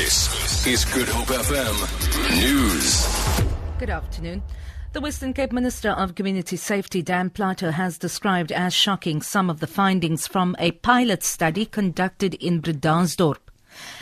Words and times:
This 0.00 0.66
is 0.66 0.84
Good 0.86 1.08
Hope 1.10 1.26
FM 1.26 1.76
News. 2.40 3.06
Good 3.78 3.90
afternoon. 3.90 4.42
The 4.94 5.00
Western 5.02 5.34
Cape 5.34 5.52
Minister 5.52 5.90
of 5.90 6.14
Community 6.14 6.56
Safety, 6.56 7.02
Dan 7.02 7.28
Plato, 7.28 7.70
has 7.70 7.98
described 7.98 8.50
as 8.50 8.72
shocking 8.72 9.20
some 9.20 9.50
of 9.50 9.60
the 9.60 9.66
findings 9.66 10.26
from 10.26 10.56
a 10.58 10.70
pilot 10.70 11.22
study 11.22 11.66
conducted 11.66 12.32
in 12.36 12.62
Bredasdorp. 12.62 13.49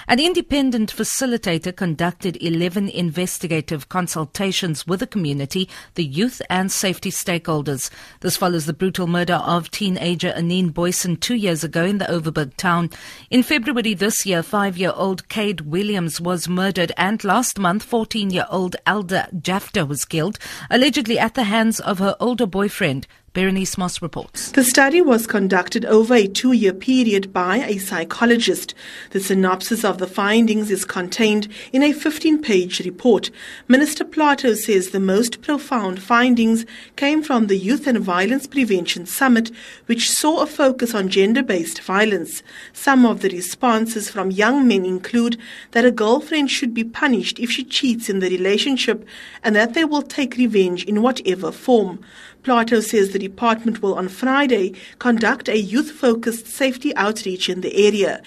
An 0.07 0.19
independent 0.19 0.95
facilitator 0.95 1.75
conducted 1.75 2.43
11 2.43 2.89
investigative 2.89 3.89
consultations 3.89 4.87
with 4.87 5.01
the 5.01 5.07
community, 5.07 5.69
the 5.97 6.05
youth 6.05 6.41
and 6.49 6.73
safety 6.73 7.11
stakeholders. 7.11 7.91
This 8.21 8.37
follows 8.37 8.67
the 8.67 8.73
brutal 8.73 9.07
murder 9.07 9.35
of 9.35 9.71
teenager 9.71 10.33
Anene 10.35 10.73
Booysen 10.73 11.21
two 11.21 11.35
years 11.35 11.63
ago 11.63 11.85
in 11.85 11.99
the 11.99 12.07
Overberg 12.07 12.57
town. 12.57 12.91
In 13.31 13.43
February 13.43 13.95
this 13.95 14.25
year, 14.25 14.43
five-year-old 14.43 15.29
Cade 15.29 15.63
Williams 15.63 16.21
was 16.21 16.49
murdered 16.49 16.93
and 16.97 17.23
last 17.23 17.59
month, 17.59 17.89
14-year-old 17.89 18.77
Alda 18.87 19.29
Jafta 19.41 19.85
was 19.85 20.05
killed, 20.05 20.39
allegedly 20.71 21.19
at 21.19 21.35
the 21.35 21.45
hands 21.45 21.81
of 21.81 21.99
her 21.99 22.17
older 22.19 22.47
boyfriend. 22.47 23.07
Berenice 23.35 23.77
Moss 23.77 24.01
reports. 24.01 24.51
The 24.53 24.65
study 24.65 25.03
was 25.03 25.27
conducted 25.27 25.85
over 25.85 26.15
a 26.15 26.27
two 26.27 26.53
year 26.53 26.73
period 26.73 27.33
by 27.33 27.59
a 27.59 27.79
psychologist. 27.79 28.75
The 29.11 29.21
synopsis 29.21 29.85
of 29.85 29.99
the 29.99 30.07
findings 30.07 30.71
is 30.71 30.85
contained 30.85 31.47
in 31.73 31.83
a 31.83 31.93
15 31.93 32.41
page 32.41 32.81
report. 32.81 33.31
Minister 33.69 34.05
Plato 34.05 34.55
says 34.55 34.91
the 34.91 35.01
most 35.01 35.43
profound 35.43 36.03
findings 36.03 36.65
came 36.97 37.23
from 37.23 37.47
the 37.47 37.59
Youth 37.59 37.87
and 37.87 38.01
Violence 38.01 38.47
Prevention 38.47 39.05
Summit, 39.05 39.51
which 39.87 40.11
saw 40.11 40.41
a 40.41 40.47
focus 40.47 40.95
on 40.95 41.09
gender 41.09 41.43
based 41.43 41.83
violence. 41.83 42.43
Some 42.73 43.05
of 43.05 43.21
the 43.21 43.29
responses 43.29 44.11
from 44.11 44.31
young 44.31 44.67
men 44.67 44.87
include 44.87 45.37
that 45.73 45.85
a 45.85 45.91
girlfriend 45.91 46.51
should 46.51 46.73
be 46.73 46.85
punished 46.85 47.39
if 47.39 47.51
she 47.51 47.63
cheats 47.63 48.09
in 48.09 48.21
the 48.21 48.31
relationship 48.31 49.07
and 49.45 49.55
that 49.55 49.75
they 49.75 49.85
will 49.85 50.03
take 50.03 50.37
revenge 50.37 50.85
in 50.85 51.03
whatever 51.03 51.53
form. 51.53 52.01
Plato 52.43 52.81
says 52.81 53.11
the 53.11 53.19
department 53.19 53.83
will 53.83 53.95
on 53.95 54.09
Friday 54.09 54.75
conduct 54.99 55.49
a 55.49 55.59
youth 55.59 55.91
focused 55.91 56.47
safety 56.47 56.95
outreach 56.97 57.49
in 57.49 57.61
the 57.61 57.87
area. 57.87 58.23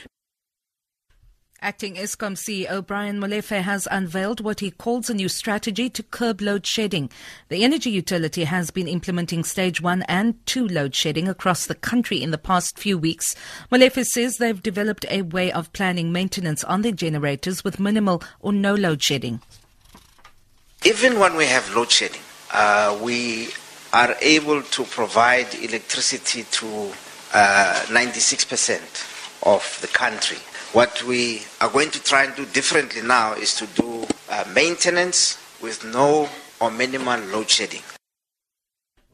Acting 1.64 1.94
Eskom 1.94 2.36
CEO 2.36 2.84
Brian 2.84 3.20
Molefe 3.20 3.62
has 3.62 3.88
unveiled 3.92 4.42
what 4.42 4.62
he 4.62 4.72
calls 4.72 5.12
a 5.12 5.14
new 5.14 5.30
strategy 5.30 5.92
to 5.92 6.02
curb 6.02 6.42
load 6.42 6.66
shedding. 6.66 7.08
The 7.50 7.64
energy 7.64 7.92
utility 7.92 8.46
has 8.46 8.72
been 8.72 8.88
implementing 8.88 9.44
stage 9.44 9.80
one 9.80 10.02
and 10.08 10.44
two 10.48 10.68
load 10.68 10.96
shedding 10.96 11.28
across 11.28 11.68
the 11.68 11.76
country 11.76 12.24
in 12.24 12.32
the 12.32 12.40
past 12.40 12.80
few 12.80 12.98
weeks. 12.98 13.36
Molefe 13.72 14.04
says 14.08 14.38
they've 14.38 14.64
developed 14.64 15.06
a 15.12 15.22
way 15.22 15.52
of 15.52 15.72
planning 15.72 16.12
maintenance 16.12 16.64
on 16.64 16.82
their 16.82 16.92
generators 16.92 17.64
with 17.64 17.80
minimal 17.80 18.24
or 18.40 18.52
no 18.52 18.74
load 18.74 19.04
shedding. 19.04 19.40
Even 20.84 21.20
when 21.20 21.36
we 21.36 21.46
have 21.46 21.76
load 21.76 21.92
shedding, 21.92 22.22
uh, 22.52 22.98
we 23.04 23.50
are 23.94 24.16
able 24.22 24.62
to 24.62 24.84
provide 24.86 25.54
electricity 25.56 26.44
to 26.52 26.92
uh, 27.34 27.82
96% 27.88 28.80
of 29.44 29.78
the 29.82 29.88
country. 29.88 30.38
What 30.74 31.04
we 31.04 31.42
are 31.60 31.70
going 31.70 31.92
to 31.92 32.02
try 32.02 32.24
and 32.24 32.36
do 32.36 32.46
differently 32.46 33.02
now 33.02 33.34
is 33.34 33.56
to 33.56 33.68
do 33.68 34.06
uh, 34.30 34.46
maintenance 34.54 35.38
with 35.62 35.84
no 35.86 36.30
or 36.62 36.72
minimal 36.72 37.20
load 37.20 37.50
shedding. 37.50 37.82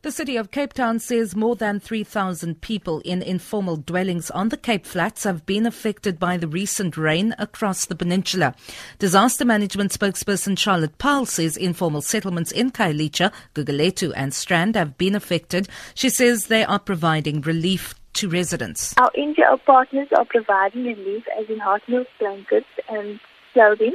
The 0.08 0.14
city 0.14 0.38
of 0.38 0.52
Cape 0.52 0.72
Town 0.72 1.00
says 1.00 1.36
more 1.36 1.58
than 1.58 1.82
3,000 1.82 2.62
people 2.62 3.02
in 3.02 3.22
informal 3.22 3.76
dwellings 3.76 4.32
on 4.32 4.48
the 4.48 4.56
Cape 4.56 4.86
Flats 4.86 5.26
have 5.26 5.46
been 5.46 5.66
affected 5.66 6.18
by 6.18 6.38
the 6.38 6.48
recent 6.48 6.96
rain 6.96 7.36
across 7.38 7.86
the 7.86 7.94
peninsula. 7.94 8.56
Disaster 9.00 9.44
management 9.44 9.92
spokesperson 9.92 10.58
Charlotte 10.58 10.98
Powell 10.98 11.26
says 11.26 11.58
informal 11.58 12.02
settlements 12.02 12.54
in 12.54 12.72
Khayelitsha, 12.72 13.34
Gugulethu 13.54 14.14
and 14.16 14.34
Strand 14.34 14.78
have 14.78 14.98
been 14.98 15.14
affected. 15.14 15.68
She 15.94 16.08
says 16.10 16.46
they 16.46 16.64
are 16.64 16.80
providing 16.80 17.42
relief 17.42 17.94
to 18.14 18.30
residents. 18.30 18.96
Our 18.96 19.12
NGO 19.12 19.60
partners 19.66 20.08
are 20.18 20.24
providing 20.24 20.86
relief 20.86 21.26
as 21.38 21.50
in 21.50 21.60
hot 21.60 21.82
meals, 21.90 22.08
blankets 22.18 22.70
and 22.88 23.20
clothing. 23.52 23.94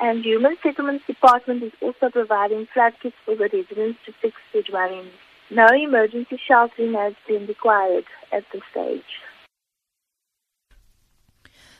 And 0.00 0.24
Human 0.24 0.56
Settlements 0.62 1.06
Department 1.06 1.62
is 1.62 1.72
also 1.82 2.08
providing 2.08 2.68
flood 2.72 2.94
kits 3.02 3.16
for 3.26 3.36
the 3.36 3.50
residents 3.52 3.98
to 4.06 4.12
fix 4.22 4.34
their 4.54 4.62
dwellings. 4.62 5.12
No 5.50 5.66
emergency 5.66 6.38
sheltering 6.46 6.94
has 6.94 7.14
been 7.28 7.46
required 7.46 8.04
at 8.32 8.44
this 8.52 8.62
stage. 8.70 9.02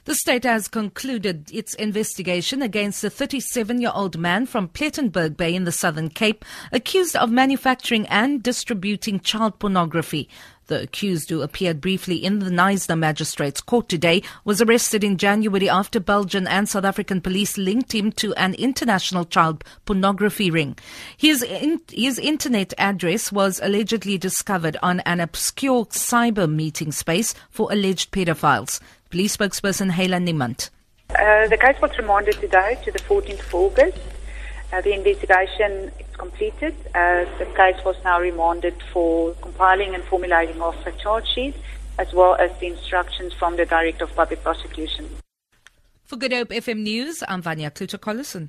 The 0.04 0.16
state 0.16 0.42
has 0.42 0.66
concluded 0.66 1.48
its 1.52 1.74
investigation 1.74 2.60
against 2.60 3.04
a 3.04 3.10
37 3.10 3.80
year 3.80 3.92
old 3.94 4.18
man 4.18 4.46
from 4.46 4.66
Plettenberg 4.66 5.36
Bay 5.36 5.54
in 5.54 5.62
the 5.62 5.70
Southern 5.70 6.08
Cape 6.08 6.44
accused 6.72 7.14
of 7.14 7.30
manufacturing 7.30 8.08
and 8.08 8.42
distributing 8.42 9.20
child 9.20 9.60
pornography. 9.60 10.28
The 10.66 10.82
accused, 10.82 11.28
who 11.28 11.42
appeared 11.42 11.80
briefly 11.80 12.16
in 12.16 12.38
the 12.38 12.50
Knysna 12.50 12.98
Magistrates 12.98 13.60
Court 13.60 13.88
today, 13.88 14.22
was 14.44 14.62
arrested 14.62 15.02
in 15.02 15.18
January 15.18 15.68
after 15.68 15.98
Belgian 15.98 16.46
and 16.46 16.68
South 16.68 16.84
African 16.84 17.20
police 17.20 17.58
linked 17.58 17.92
him 17.92 18.12
to 18.12 18.32
an 18.34 18.54
international 18.54 19.24
child 19.24 19.64
pornography 19.84 20.50
ring. 20.50 20.76
His, 21.16 21.42
in, 21.42 21.80
his 21.90 22.18
internet 22.18 22.72
address 22.78 23.32
was 23.32 23.60
allegedly 23.62 24.18
discovered 24.18 24.76
on 24.82 25.00
an 25.00 25.20
obscure 25.20 25.86
cyber 25.86 26.50
meeting 26.50 26.92
space 26.92 27.34
for 27.50 27.72
alleged 27.72 28.12
pedophiles. 28.12 28.80
Police 29.10 29.36
spokesperson 29.36 29.90
Hayla 29.90 30.22
Niemand. 30.22 30.70
Uh, 31.10 31.46
the 31.48 31.58
case 31.58 31.78
was 31.82 31.96
remanded 31.98 32.40
today 32.40 32.78
to 32.84 32.92
the 32.92 32.98
14th 33.00 33.40
of 33.40 33.54
August. 33.54 33.98
Uh, 34.72 34.80
the 34.80 34.94
investigation 34.94 35.90
is 36.00 36.16
completed. 36.16 36.74
Uh, 36.94 37.26
the 37.38 37.44
case 37.54 37.76
was 37.84 37.96
now 38.04 38.18
remanded 38.18 38.74
for 38.90 39.34
compiling 39.42 39.94
and 39.94 40.02
formulating 40.04 40.62
of 40.62 40.74
a 40.86 40.92
charge 40.92 41.28
sheet, 41.28 41.54
as 41.98 42.10
well 42.14 42.34
as 42.36 42.50
the 42.58 42.68
instructions 42.68 43.34
from 43.34 43.56
the 43.56 43.66
Director 43.66 44.04
of 44.04 44.14
Public 44.16 44.42
Prosecution. 44.42 45.10
For 46.04 46.16
Good 46.16 46.32
Hope 46.32 46.48
FM 46.48 46.78
News, 46.78 47.22
I'm 47.28 47.42
Vanya 47.42 47.70
Kluter-Collison. 47.70 48.48